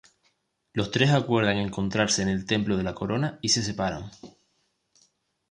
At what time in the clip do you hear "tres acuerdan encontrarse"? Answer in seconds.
0.89-2.23